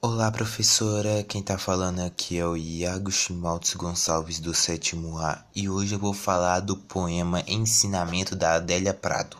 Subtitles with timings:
[0.00, 1.24] Olá, professora.
[1.24, 5.98] Quem tá falando aqui é o Iago Chimaltes Gonçalves do sétimo A e hoje eu
[5.98, 9.36] vou falar do poema Ensinamento da Adélia Prado.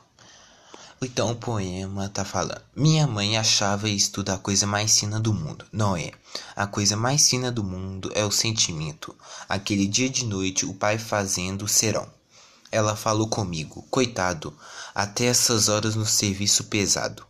[1.01, 5.65] Então o poema tá falando: Minha mãe achava isto da coisa mais fina do mundo.
[5.71, 6.11] Não é.
[6.57, 9.15] A coisa mais fina do mundo é o sentimento.
[9.49, 12.11] Aquele dia de noite, o pai fazendo serão.
[12.73, 14.53] Ela falou comigo, coitado,
[14.93, 17.25] até essas horas no serviço pesado.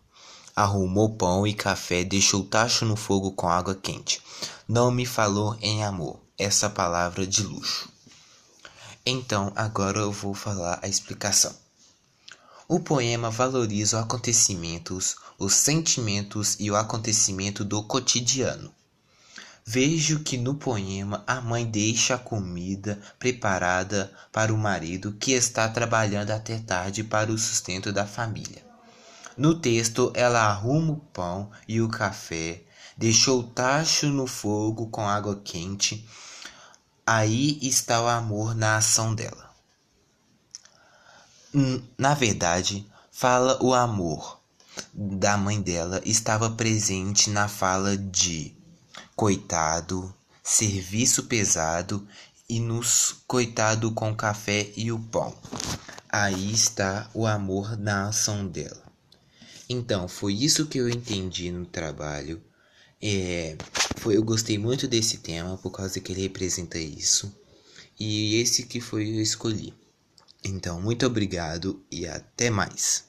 [0.61, 4.21] Arrumou pão e café, deixou tacho no fogo com água quente.
[4.66, 7.89] Não me falou em amor, essa palavra de luxo.
[9.07, 11.54] Então, agora eu vou falar a explicação.
[12.66, 18.75] O poema valoriza os acontecimentos, os sentimentos e o acontecimento do cotidiano.
[19.64, 25.68] Vejo que no poema a mãe deixa a comida preparada para o marido que está
[25.68, 28.68] trabalhando até tarde para o sustento da família.
[29.39, 32.65] No texto, ela arruma o pão e o café,
[32.97, 36.05] deixou o tacho no fogo com água quente.
[37.06, 39.55] Aí está o amor na ação dela.
[41.55, 44.41] Hum, na verdade, fala o amor
[44.92, 48.56] da mãe dela estava presente na fala de
[49.14, 52.05] coitado, serviço pesado
[52.48, 55.33] e nos coitado com café e o pão.
[56.08, 58.88] Aí está o amor na ação dela.
[59.69, 62.42] Então, foi isso que eu entendi no trabalho.
[63.00, 63.56] É,
[63.97, 67.33] foi, eu gostei muito desse tema por causa que ele representa isso.
[67.98, 69.74] E esse que foi eu escolhi.
[70.42, 73.08] Então, muito obrigado e até mais.